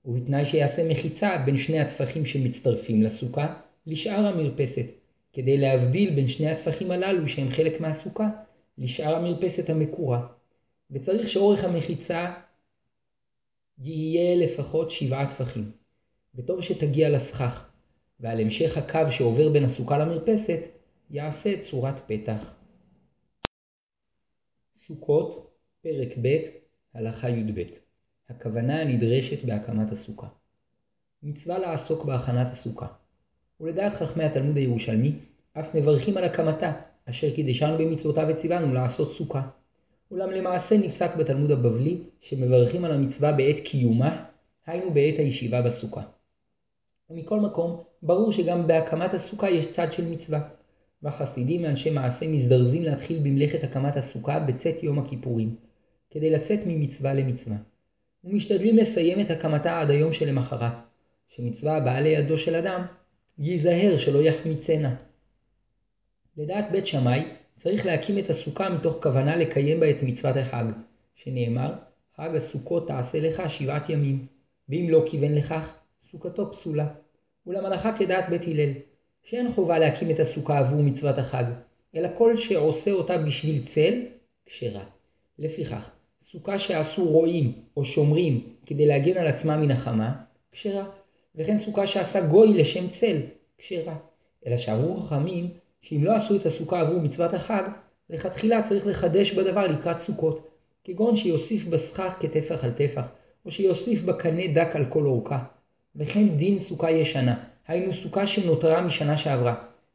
[0.09, 4.87] ובתנאי שיעשה מחיצה בין שני הטפחים שמצטרפים לסוכה לשאר המרפסת,
[5.33, 8.29] כדי להבדיל בין שני הטפחים הללו שהם חלק מהסוכה
[8.79, 10.27] לשאר המרפסת המקורה.
[10.91, 12.35] וצריך שאורך המחיצה
[13.79, 15.71] יהיה לפחות שבעה טפחים.
[16.35, 17.69] וטוב שתגיע לסכך,
[18.21, 20.61] ועל המשך הקו שעובר בין הסוכה למרפסת
[21.11, 22.55] יעשה צורת פתח.
[24.77, 25.51] סוכות,
[25.83, 26.37] פרק ב',
[26.95, 27.88] הלכה י"ב
[28.29, 30.27] הכוונה הנדרשת בהקמת הסוכה.
[31.23, 32.87] מצווה לעסוק בהכנת הסוכה.
[33.61, 35.13] ולדעת חכמי התלמוד הירושלמי,
[35.53, 36.73] אף מברכים על הקמתה,
[37.11, 39.49] אשר קידשנו במצוותיו וציוונו לעשות סוכה.
[40.11, 44.25] אולם למעשה נפסק בתלמוד הבבלי, שמברכים על המצווה בעת קיומה,
[44.67, 46.03] היינו בעת הישיבה בסוכה.
[47.11, 50.49] ומכל מקום, ברור שגם בהקמת הסוכה יש צד של מצווה.
[51.03, 55.57] והחסידים ואנשי מעשה מזדרזים להתחיל במלאכת הקמת הסוכה בצאת יום הכיפורים,
[56.11, 57.57] כדי לצאת ממצווה למצווה.
[58.25, 60.73] ומשתדלים לסיים את הקמתה עד היום שלמחרת,
[61.29, 62.87] שמצווה הבאה לידו של אדם,
[63.39, 64.95] ייזהר שלא יחמיצנה.
[66.37, 67.25] לדעת בית שמאי,
[67.61, 70.65] צריך להקים את הסוכה מתוך כוונה לקיים בה את מצוות החג,
[71.15, 71.73] שנאמר,
[72.17, 74.27] חג הסוכות תעשה לך שבעת ימים,
[74.69, 75.75] ואם לא כיוון לכך,
[76.11, 76.89] סוכתו פסולה.
[77.47, 78.73] אולם הלכה כדעת בית הלל,
[79.25, 81.45] שאין חובה להקים את הסוכה עבור מצוות החג,
[81.97, 83.95] אלא כל שעושה אותה בשביל צל,
[84.47, 84.85] כשרה.
[85.39, 85.91] לפיכך,
[86.33, 90.13] סוכה שעשו רועים או שומרים כדי להגן על עצמם מן החמה,
[90.53, 90.85] כשרה.
[91.35, 93.21] וכן סוכה שעשה גוי לשם צל,
[93.59, 93.97] כשרה.
[94.47, 95.51] אלא שאמרו חכמים
[95.83, 97.63] שאם לא עשו את הסוכה עבור מצוות החג,
[98.11, 100.49] לכתחילה צריך לחדש בדבר לקראת סוכות,
[100.85, 103.09] כגון שיוסיף בסכך כטפח על טפח,
[103.47, 105.39] או שיוסיף בקנה דק על כל אורכה.
[105.97, 109.55] וכן דין סוכה ישנה, היינו סוכה שנותרה משנה שעברה.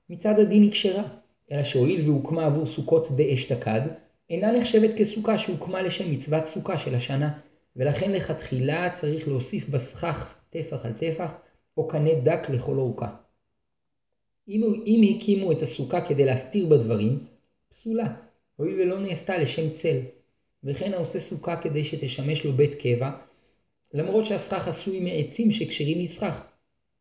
[0.10, 1.04] מצד הדין היא כשרה,
[1.52, 3.82] אלא שהואיל והוקמה עבור סוכות דאשתקד,
[4.30, 7.40] אינה נחשבת כסוכה שהוקמה לשם מצוות סוכה של השנה,
[7.76, 11.34] ולכן לכתחילה צריך להוסיף בסכך טפח על טפח,
[11.78, 13.16] או קנה דק לכל אורכה.
[14.48, 17.20] אם, אם הקימו את הסוכה כדי להסתיר בדברים,
[17.70, 18.14] פסולה,
[18.56, 20.00] הואיל ולא נעשתה לשם צל.
[20.64, 23.12] וכן העושה סוכה כדי שתשמש לו בית קבע,
[23.94, 26.44] למרות שהסכך עשוי מעצים שכשרים לסכך,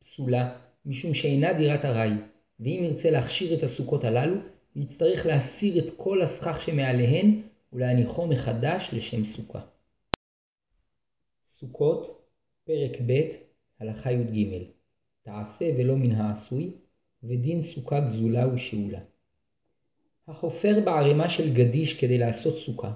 [0.01, 2.11] פסולה, משום שאינה דירת ארעי,
[2.61, 4.37] ואם ירצה להכשיר את הסוכות הללו,
[4.77, 9.61] יצטרך להסיר את כל הסכך שמעליהן ולהניחו מחדש לשם סוכה.
[11.49, 12.23] סוכות,
[12.65, 13.21] פרק ב',
[13.81, 14.65] הלכה י"ג
[15.23, 16.73] תעשה ולא מן העשוי,
[17.23, 19.01] ודין סוכה גזולה ושאולה.
[20.29, 22.93] החופר בערימה של גדיש כדי לעשות סוכה,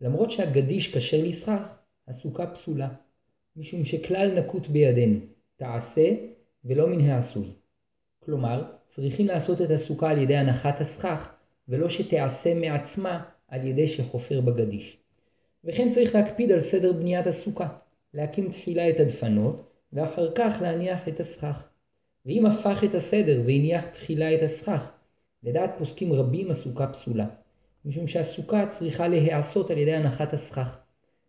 [0.00, 1.78] למרות שהגדיש כשר לסכך,
[2.08, 2.88] הסוכה פסולה,
[3.56, 5.20] משום שכלל נקוט בידינו,
[5.56, 6.16] תעשה
[6.64, 7.57] ולא מן העשוי.
[8.28, 11.32] כלומר, צריכים לעשות את הסוכה על ידי הנחת הסכך,
[11.68, 14.96] ולא שתיעשה מעצמה על ידי שחופר בגדיש.
[15.64, 17.68] וכן צריך להקפיד על סדר בניית הסוכה,
[18.14, 21.68] להקים תחילה את הדפנות, ואחר כך להניח את הסכך.
[22.26, 24.90] ואם הפך את הסדר והניח תחילה את הסכך,
[25.42, 27.26] לדעת פוסקים רבים הסוכה פסולה,
[27.84, 30.78] משום שהסוכה צריכה להיעשות על ידי הנחת הסכך,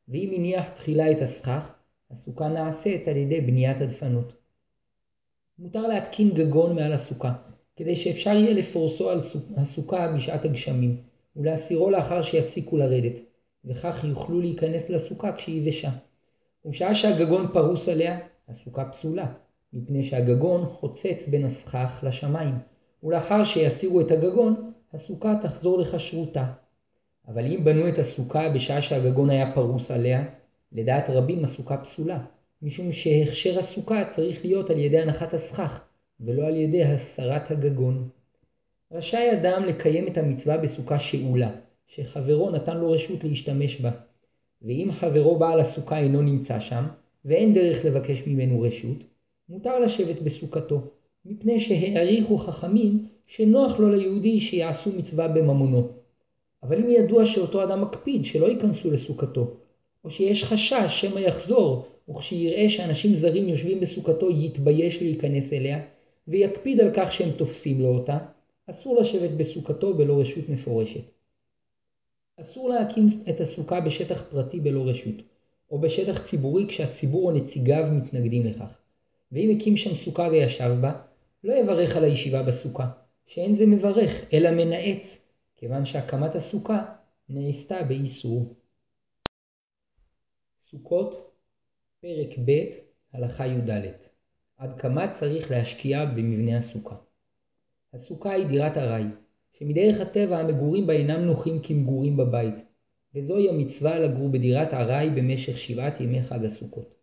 [0.08, 1.74] ואם הניח תחילה את הסכך,
[2.12, 4.39] הסוכה נעשית על ידי בניית הדפנות.
[5.62, 7.34] מותר להתקין גגון מעל הסוכה,
[7.76, 9.20] כדי שאפשר יהיה לפורסו על
[9.58, 10.98] הסוכה בשעת הגשמים,
[11.36, 13.20] ולהסירו לאחר שיפסיקו לרדת,
[13.66, 15.90] וכך יוכלו להיכנס לסוכה כשהיא יבשה.
[16.66, 18.20] ובשעה שהגגון פרוס עליה,
[18.50, 19.26] הסוכה פסולה,
[19.74, 22.56] מפני שהגגון חוצץ בין הסכך לשמיים,
[23.04, 26.46] ולאחר שיסירו את הגגון, הסוכה תחזור לכשרותה.
[27.28, 30.26] אבל אם בנו את הסוכה בשעה שהגגון היה פרוס עליה,
[30.72, 32.20] לדעת רבים הסוכה פסולה,
[32.62, 35.82] משום שהכשר הסוכה צריך להיות על ידי הנחת הסכך,
[36.20, 38.10] ולא על ידי הסרת הגגון.
[38.92, 41.52] רשאי אדם לקיים את המצווה בסוכה שאולה,
[41.88, 43.92] שחברו נתן לו רשות להשתמש בה.
[44.62, 46.84] ואם חברו בעל הסוכה אינו נמצא שם,
[47.26, 48.98] ואין דרך לבקש ממנו רשות,
[49.50, 50.82] מותר לשבת בסוכתו,
[51.26, 55.88] מפני שהעריכו חכמים שנוח לו ליהודי שיעשו מצווה בממונו,
[56.64, 59.54] אבל אם ידוע שאותו אדם מקפיד שלא ייכנסו לסוכתו,
[60.04, 65.86] או שיש חשש שמא יחזור, וכשיראה שאנשים זרים יושבים בסוכתו יתבייש להיכנס אליה,
[66.28, 68.18] ויקפיד על כך שהם תופסים לו אותה,
[68.70, 71.02] אסור לשבת בסוכתו בלא רשות מפורשת.
[72.42, 75.16] אסור להקים את הסוכה בשטח פרטי בלא רשות,
[75.72, 78.78] או בשטח ציבורי כשהציבור או נציגיו מתנגדים לכך.
[79.32, 81.02] ואם הקים שם סוכה וישב בה,
[81.44, 82.90] לא יברך על הישיבה בסוכה,
[83.28, 86.86] שאין זה מברך, אלא מנאץ, כיוון שהקמת הסוכה
[87.30, 88.56] נעשתה באיסור.
[90.72, 91.29] סוכות,
[92.02, 92.52] פרק ב',
[93.14, 93.70] הלכה י"ד
[94.58, 96.96] עד כמה צריך להשקיע במבנה הסוכה.
[97.94, 99.04] הסוכה היא דירת ארעי,
[99.60, 102.54] שמדרך הטבע המגורים בה אינם נוחים כמגורים בבית,
[103.16, 106.94] וזוהי המצווה לגור בדירת ארעי במשך שבעת ימי חג הסוכות.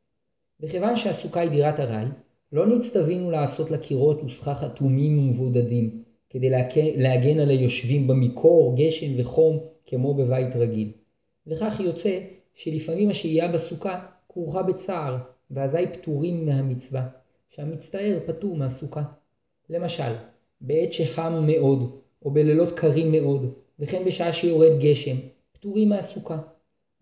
[0.61, 2.06] וכיוון שהסוכה היא דירת ארעי,
[2.52, 6.50] לא נצטווינו לעשות לה קירות וסכך אטומים ומבודדים, כדי
[6.96, 10.92] להגן על היושבים במקור, גשם וחום, כמו בבית רגיל.
[11.46, 12.20] וכך יוצא
[12.54, 15.16] שלפעמים השהייה בסוכה כרוכה בצער,
[15.51, 17.09] ואזי פטורים מהמצווה,
[17.51, 19.03] שהמצטער פטור מהסוכה.
[19.70, 20.12] למשל,
[20.61, 25.16] בעת שחם מאוד, או בלילות קרים מאוד, וכן בשעה שיורד גשם,
[25.53, 26.38] פטורים מהסוכה.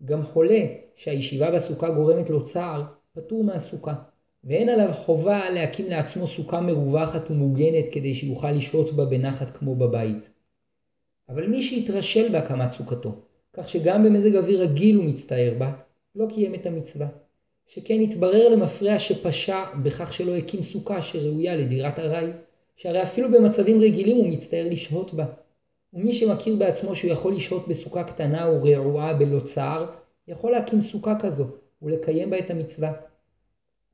[0.05, 3.93] גם חולה שהישיבה בסוכה גורמת לו צער, פטור מהסוכה.
[4.43, 10.29] ואין עליו חובה להקים לעצמו סוכה מרווחת ומוגנת כדי שיוכל לשהות בה בנחת כמו בבית.
[11.29, 13.15] אבל מי שהתרשל בהקמת סוכתו,
[13.53, 15.73] כך שגם במזג אוויר רגיל הוא מצטער בה,
[16.15, 17.24] לא קיים את המצווה.
[17.67, 22.31] שכן התברר למפרע שפשע בכך שלא הקים סוכה שראויה לדירת ארעי,
[22.75, 25.25] שהרי אפילו במצבים רגילים הוא מצטער לשהות בה.
[25.93, 29.85] ומי שמכיר בעצמו שהוא יכול לשהות בסוכה קטנה ורעועה בלא צער,
[30.27, 31.45] יכול להקים סוכה כזו
[31.81, 32.91] ולקיים בה את המצווה.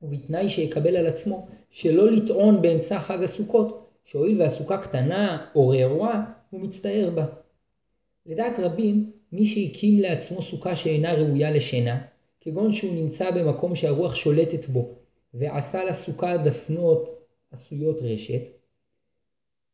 [0.02, 6.60] ובתנאי שיקבל על עצמו שלא לטעון באמצע חג הסוכות, שהואיל והסוכה קטנה או רעועה, הוא
[6.60, 7.26] מצטער בה.
[8.26, 12.00] לדעת רבים, מי שהקים לעצמו סוכה שאינה ראויה לשינה,
[12.44, 14.88] כגון שהוא נמצא במקום שהרוח שולטת בו,
[15.34, 17.08] ועשה לסוכה דפנות
[17.50, 18.42] עשויות רשת,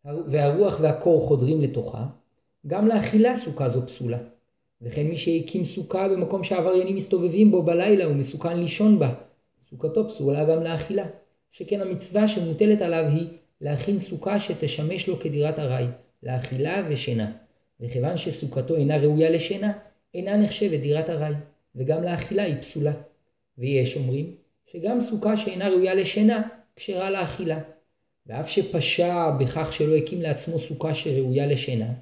[0.04, 2.06] והרוח והקור חודרים לתוכה,
[2.66, 4.18] גם לאכילה סוכה זו פסולה.
[4.82, 9.14] וכן מי שהקים סוכה במקום שעבריינים מסתובבים בו בלילה ומסוכן לישון בה,
[9.70, 11.06] סוכתו פסולה גם לאכילה.
[11.50, 13.26] שכן המצווה שמוטלת עליו היא
[13.60, 15.86] להכין סוכה שתשמש לו כדירת ארעי,
[16.22, 17.32] לאכילה ושינה.
[17.80, 19.72] וכיוון שסוכתו אינה ראויה לשינה,
[20.14, 21.34] אינה נחשבת דירת ארעי,
[21.76, 22.92] וגם לאכילה היא פסולה.
[23.58, 24.34] ויש אומרים
[24.72, 27.60] שגם סוכה שאינה ראויה לשינה, כשרה לאכילה.
[28.26, 31.92] ואף שפשע בכך שלא הקים לעצמו סוכה שראויה לשינה,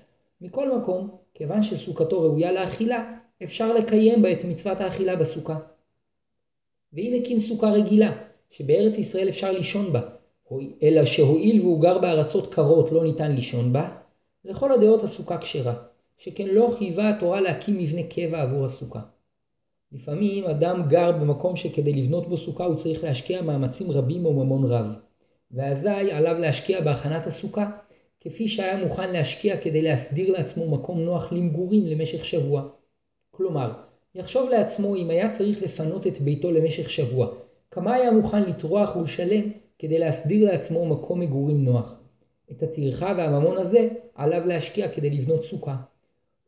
[0.41, 5.59] מכל מקום, כיוון שסוכתו ראויה לאכילה, אפשר לקיים בה את מצוות האכילה בסוכה.
[6.93, 10.01] ואם הקים סוכה רגילה, שבארץ ישראל אפשר לישון בה,
[10.83, 13.97] אלא שהואיל והוא גר בארצות קרות לא ניתן לישון בה,
[14.45, 15.75] לכל הדעות הסוכה כשרה,
[16.19, 19.01] שכן לא חייבה התורה להקים מבנה קבע עבור הסוכה.
[19.97, 24.65] לפעמים אדם גר במקום שכדי לבנות בו סוכה הוא צריך להשקיע מאמצים רבים או ממון
[24.65, 24.87] רב,
[25.51, 27.71] ואזי עליו להשקיע בהכנת הסוכה,
[28.21, 32.69] כפי שהיה מוכן להשקיע כדי להסדיר לעצמו מקום נוח למגורים למשך שבוע.
[33.31, 33.73] כלומר,
[34.15, 37.29] יחשוב לעצמו אם היה צריך לפנות את ביתו למשך שבוע,
[37.71, 41.95] כמה היה מוכן לטרוח ולשלם כדי להסדיר לעצמו מקום מגורים נוח.
[42.53, 45.77] את הטרחה והממון הזה עליו להשקיע כדי לבנות סוכה,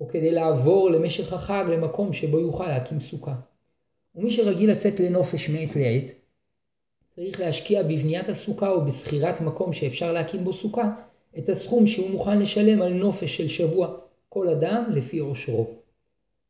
[0.01, 3.35] או כדי לעבור למשך החג למקום שבו יוכל להקים סוכה.
[4.15, 6.05] ומי שרגיל לצאת לנופש מעת לעת,
[7.17, 10.91] צריך להשקיע בבניית הסוכה או בשכירת מקום שאפשר להקים בו סוכה,
[11.39, 13.97] את הסכום שהוא מוכן לשלם על נופש של שבוע,
[14.29, 15.67] כל אדם לפי עושרו.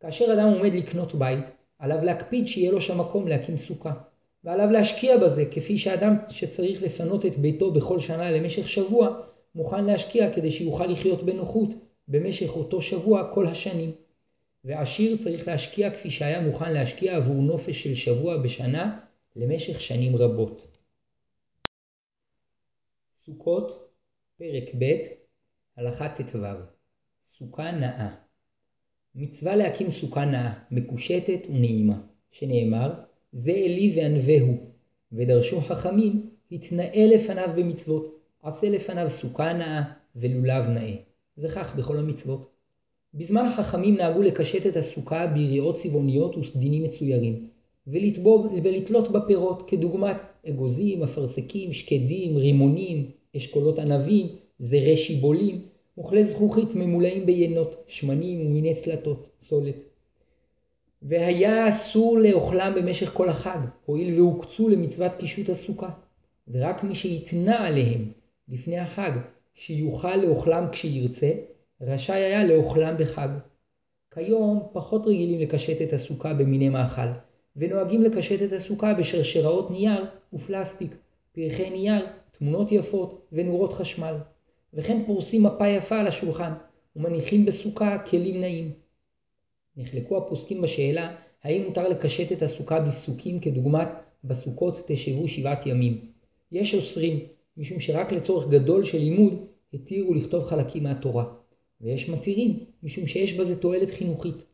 [0.01, 1.45] כאשר אדם עומד לקנות בית,
[1.79, 3.93] עליו להקפיד שיהיה לו שם מקום להקים סוכה,
[4.45, 9.21] ועליו להשקיע בזה, כפי שאדם שצריך לפנות את ביתו בכל שנה למשך שבוע,
[9.55, 11.69] מוכן להשקיע כדי שיוכל לחיות בנוחות
[12.09, 13.95] במשך אותו שבוע כל השנים.
[14.65, 19.01] ועשיר צריך להשקיע כפי שהיה מוכן להשקיע עבור נופש של שבוע בשנה
[19.37, 20.79] למשך שנים רבות.
[23.25, 23.93] סוכות,
[24.39, 24.85] פרק ב',
[25.77, 26.39] הלכה ט"ו
[27.39, 28.15] סוכה נאה
[29.15, 32.93] מצווה להקים סוכה נאה, מקושטת ונעימה, שנאמר,
[33.33, 34.71] זה אלי וענווהו,
[35.13, 39.83] ודרשו חכמים, התנאה לפניו במצוות, עשה לפניו סוכה נאה
[40.17, 40.95] ולולב נאה,
[41.39, 42.47] וכך בכל המצוות.
[43.15, 47.49] בזמן חכמים נהגו לקשט את הסוכה ביריעות צבעוניות וסדינים מצוירים,
[47.87, 50.17] ולטבוב, ולתלות בה פירות, כדוגמת
[50.49, 54.27] אגוזים, אפרסקים, שקדים, רימונים, אשכולות ענבים,
[54.59, 55.63] זרי שיבולים,
[55.99, 59.77] וכלי זכוכית ממולאים ביינות, שמנים ומיני סלטות, סולת.
[61.03, 65.91] והיה אסור לאוכלם במשך כל החג, הואיל והוקצו למצוות קישוט הסוכה.
[66.49, 68.13] ורק מי שהתנה עליהם
[68.49, 69.11] לפני החג,
[69.59, 71.31] שיוכל לאוכלם כשירצה,
[71.81, 73.29] רשאי היה לאוכלם בחג.
[74.15, 77.09] כיום פחות רגילים לקשט את הסוכה במיני מאכל,
[77.57, 80.95] ונוהגים לקשט את הסוכה בשרשראות נייר ופלסטיק,
[81.33, 84.15] פרחי נייר, תמונות יפות ונורות חשמל.
[84.75, 86.53] וכן פורסים מפה יפה על השולחן,
[86.97, 88.73] ומניחים בסוכה כלים נעים.
[89.77, 93.89] נחלקו הפוסקים בשאלה האם מותר לקשט את הסוכה בפסוקים כדוגמת
[94.25, 96.01] בסוכות תשבו שבעת ימים.
[96.53, 97.19] יש אוסרים,
[97.57, 101.25] משום שרק לצורך גדול של לימוד התירו לכתוב חלקים מהתורה,
[101.81, 104.45] ויש מתירים, משום שיש בזה תועלת חינוכית.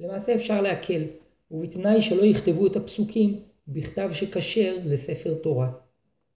[0.00, 1.02] למעשה אפשר להקל,
[1.50, 5.72] ובתנאי שלא יכתבו את הפסוקים בכתב שכשר לספר תורה.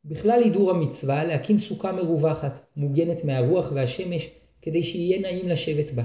[0.05, 4.31] בכלל הידור המצווה להקים סוכה מרווחת, מוגנת מהרוח והשמש,
[4.63, 6.03] כדי שיהיה נעים לשבת בה.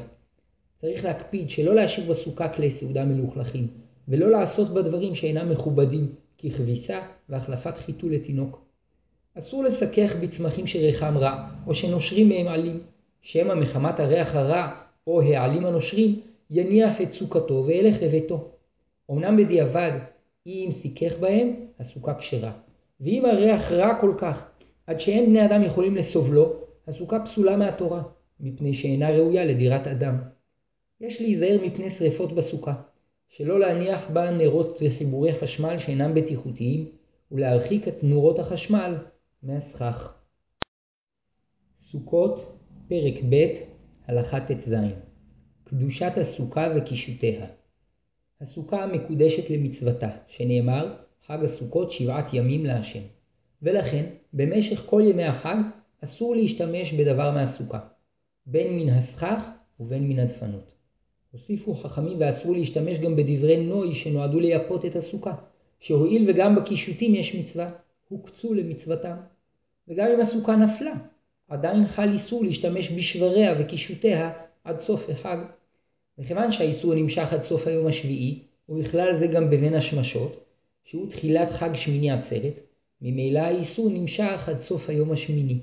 [0.81, 3.67] צריך להקפיד שלא להשאיר בסוכה כלי סעודה מלוכלכים,
[4.07, 8.65] ולא לעשות בה דברים שאינם מכובדים, ככביסה והחלפת חיתול לתינוק.
[9.39, 12.79] אסור לסכך בצמחים שריחם רע, או שנושרים מהם עלים,
[13.21, 14.67] שמא מחמת הריח הרע
[15.07, 16.19] או העלים הנושרים,
[16.49, 18.51] יניח את סוכתו וילך לביתו.
[19.11, 19.91] אמנם בדיעבד,
[20.47, 22.51] אם סיכך בהם, הסוכה כשרה.
[23.01, 24.45] ואם הריח רע כל כך,
[24.87, 26.53] עד שאין בני אדם יכולים לסובלו,
[26.87, 28.03] הסוכה פסולה מהתורה,
[28.39, 30.17] מפני שאינה ראויה לדירת אדם.
[31.01, 32.73] יש להיזהר מפני שרפות בסוכה,
[33.29, 36.87] שלא להניח בה נרות וחיבורי חשמל שאינם בטיחותיים,
[37.31, 38.95] ולהרחיק את נורות החשמל
[39.43, 40.13] מהסכך.
[41.79, 43.47] סוכות, פרק ב',
[44.05, 44.73] הלכה ט"ז
[45.63, 47.45] קדושת הסוכה וקישוטיה
[48.41, 52.99] הסוכה מקודשת למצוותה, שנאמר חג הסוכות שבעת ימים להשם.
[53.61, 55.57] ולכן, במשך כל ימי החג
[56.03, 57.79] אסור להשתמש בדבר מהסוכה,
[58.45, 60.73] בין מן הסכך ובין מן הדפנות.
[61.31, 65.35] הוסיפו חכמים ואסרו להשתמש גם בדברי נוי שנועדו לייפות את הסוכה,
[65.79, 67.71] שהואיל וגם בקישוטים יש מצווה,
[68.09, 69.15] הוקצו למצוותם.
[69.87, 70.93] וגם אם הסוכה נפלה,
[71.47, 75.37] עדיין חל איסור להשתמש בשבריה וקישוטיה עד סוף החג.
[76.17, 80.43] מכיוון שהאיסור נמשך עד סוף היום השביעי, ובכלל זה גם בבין השמשות,
[80.83, 82.59] שהוא תחילת חג שמיני עצרת,
[83.01, 85.59] ממילא האיסור נמשך עד סוף היום השמיני.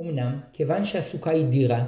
[0.00, 1.86] אמנם, כיוון שהסוכה היא דירה,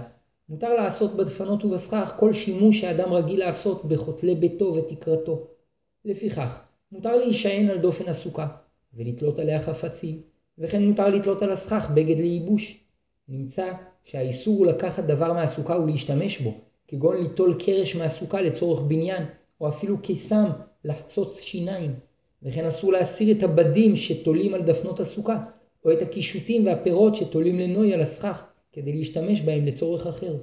[0.48, 5.46] מותר לעשות בדפנות ובסכך כל שימוש שאדם רגיל לעשות בחותלי ביתו ותקרתו.
[6.04, 6.60] לפיכך,
[6.92, 8.46] מותר להישען על דופן הסוכה,
[8.94, 10.22] ולתלות עליה חפצים,
[10.58, 12.80] וכן מותר לתלות על הסכך בגד לייבוש.
[13.28, 13.72] נמצא
[14.04, 16.54] שהאיסור הוא לקחת דבר מהסוכה ולהשתמש בו,
[16.88, 19.22] כגון ליטול קרש מהסוכה לצורך בניין,
[19.60, 20.44] או אפילו קיסם
[20.84, 21.94] לחצוץ שיניים.
[22.42, 25.44] וכן אסור להסיר את הבדים שתולים על דפנות הסוכה,
[25.84, 30.36] או את הקישוטים והפירות שתולים לנוי על הסכך, כדי להשתמש בהם לצורך אחר.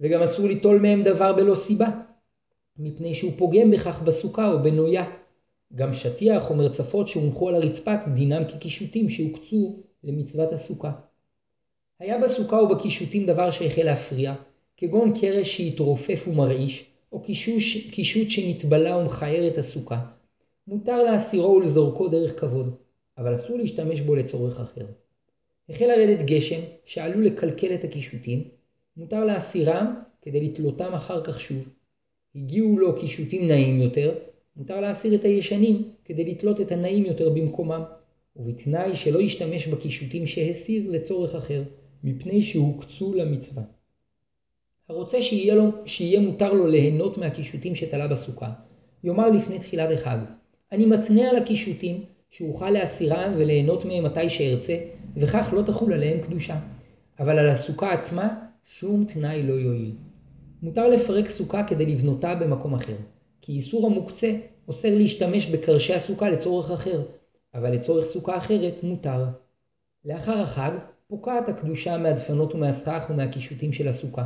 [0.00, 1.88] וגם אסור ליטול מהם דבר בלא סיבה,
[2.78, 5.21] מפני שהוא פוגם בכך בסוכה או בנויה.
[5.74, 10.92] גם שטיח או מרצפות שהונחו על הרצפה דינם כקישוטים שהוקצו למצוות הסוכה.
[12.00, 14.34] היה בסוכה ובקישוטים דבר שהחל להפריע,
[14.76, 20.00] כגון קרש שהתרופף ומרעיש, או קישוש, קישוט שנתבלה ומכער את הסוכה.
[20.66, 22.74] מותר להסירו ולזורקו דרך כבוד,
[23.18, 24.86] אבל אסור להשתמש בו לצורך אחר.
[25.68, 28.48] החל לרדת גשם שעלול לקלקל את הקישוטים,
[28.96, 31.68] מותר להסירם כדי לתלותם אחר כך שוב.
[32.34, 34.14] הגיעו לו קישוטים נעים יותר,
[34.56, 37.82] מותר להסיר את הישנים כדי לתלות את הנעים יותר במקומם,
[38.36, 41.62] ובתנאי שלא ישתמש בקישוטים שהסיר לצורך אחר,
[42.04, 43.62] מפני שהוקצו למצווה.
[44.88, 48.52] הרוצה שיהיה, לו, שיהיה מותר לו ליהנות מהקישוטים שתלה בסוכה,
[49.04, 50.18] יאמר לפני תחילת החג,
[50.72, 54.76] אני מתנה על הקישוטים שאוכל להסירם וליהנות מהם מתי שארצה,
[55.16, 56.60] וכך לא תחול עליהם קדושה.
[57.18, 58.28] אבל על הסוכה עצמה
[58.64, 59.92] שום תנאי לא יועיל.
[60.62, 62.96] מותר לפרק סוכה כדי לבנותה במקום אחר,
[63.42, 64.32] כי איסור המוקצה
[64.68, 67.02] אוסר להשתמש בקרשי הסוכה לצורך אחר,
[67.54, 69.24] אבל לצורך סוכה אחרת מותר.
[70.04, 70.78] לאחר החג
[71.08, 74.24] פוקעת הקדושה מהדפנות ומהסכך ומהקישוטים של הסוכה,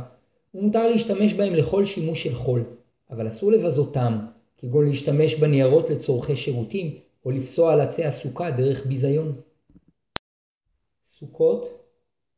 [0.53, 2.63] ומותר להשתמש בהם לכל שימוש של חול,
[3.09, 4.25] אבל אסור לבזותם,
[4.57, 9.41] כגון להשתמש בניירות לצורכי שירותים, או לפסוע על עצי הסוכה דרך ביזיון.
[11.19, 11.61] סוכות,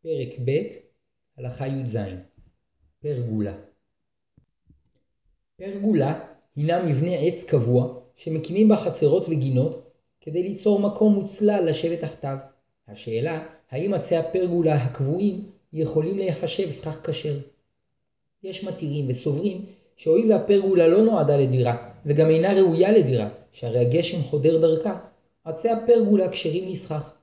[0.02, 0.52] פרק ב',
[1.38, 1.98] הלכה י"ז
[3.02, 3.56] פרגולה
[5.60, 9.92] פרגולה הינה מבנה עץ קבוע שמקימים בה חצרות וגינות
[10.22, 12.38] כדי ליצור מקום מוצלל לשבת תחתיו.
[12.88, 17.38] השאלה, האם עצי הפרגולה הקבועים יכולים להיחשב סכך כשר?
[18.44, 24.62] יש מתירים וסוברים שהואיל והפרגולה לא נועדה לדירה וגם אינה ראויה לדירה, שהרי הגשם חודר
[24.62, 25.00] דרכה,
[25.44, 27.14] עצי הפרגולה כשרים לסכך.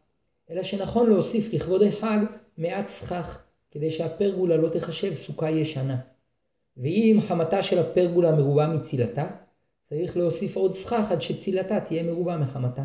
[0.51, 2.19] אלא שנכון להוסיף לכבוד החג
[2.59, 5.97] מעט סכך, כדי שהפרגולה לא תחשב סוכה ישנה.
[6.77, 9.27] ואם חמתה של הפרגולה מרובה מצילתה,
[9.89, 12.85] צריך להוסיף עוד סכך עד שצילתה תהיה מרובה מחמתה.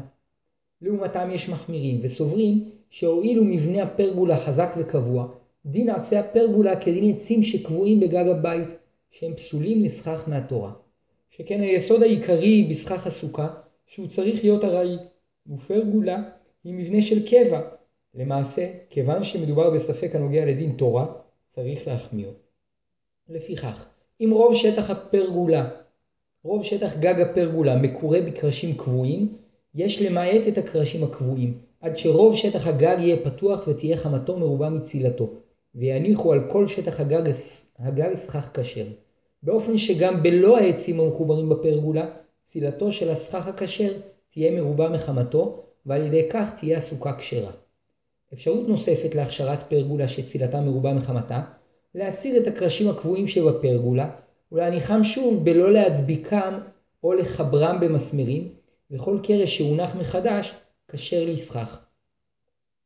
[0.82, 5.28] לעומתם יש מחמירים וסוברים שהואילו מבנה הפרגולה חזק וקבוע,
[5.66, 8.70] דין עצי הפרגולה כדין עצים שקבועים בגג הבית,
[9.12, 10.72] שהם פסולים לסכך מהתורה.
[11.30, 13.48] שכן היסוד העיקרי בסכך הסוכה
[13.86, 14.98] שהוא צריך להיות ארעי,
[15.48, 16.24] ופרגולה
[16.64, 17.62] היא מבנה של קבע.
[18.16, 21.06] למעשה, כיוון שמדובר בספק הנוגע לדין תורה,
[21.56, 22.34] צריך להחמיר.
[23.30, 23.86] לפיכך,
[24.22, 25.70] אם רוב שטח הפרגולה,
[26.44, 29.38] רוב שטח גג הפרגולה מקורה בקרשים קבועים,
[29.76, 35.30] יש למעט את הקרשים הקבועים, עד שרוב שטח הגג יהיה פתוח ותהיה חמתו מרובה מצילתו,
[35.76, 37.32] ויניחו על כל שטח הגג,
[37.80, 38.86] הגג סכך כשר.
[39.44, 42.06] באופן שגם בלא העצים המחוברים בפרגולה,
[42.52, 43.92] צילתו של הסכך הכשר
[44.34, 47.52] תהיה מרובה מחמתו, ועל ידי כך תהיה הסוכה כשרה.
[48.34, 51.42] אפשרות נוספת להכשרת פרגולה שצילתה מרובה מחמתה,
[51.96, 54.10] להסיר את הקרשים הקבועים שבפרגולה,
[54.52, 56.60] ולהניחם שוב בלא להדביקם
[57.04, 58.48] או לחברם במסמרים,
[58.92, 60.54] וכל קרש שהונח מחדש
[60.88, 61.80] כשר לסכך.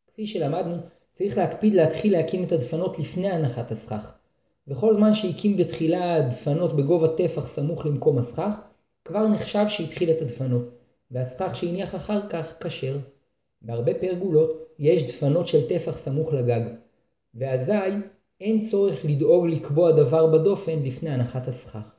[0.07, 0.75] כפי שלמדנו,
[1.13, 4.11] צריך להקפיד להתחיל להקים את הדפנות לפני הנחת הסכך.
[4.67, 8.55] וכל זמן שהקים בתחילה דפנות בגובה טפח סמוך למקום הסכך,
[9.05, 10.63] כבר נחשב שהתחיל את הדפנות,
[11.11, 12.97] והסכך שהניח אחר כך כשר.
[13.61, 16.61] בהרבה פרגולות יש דפנות של טפח סמוך לגג,
[17.35, 17.71] ואזי
[18.41, 21.94] אין צורך לדאוג לקבוע דבר בדופן לפני הנחת הסכך.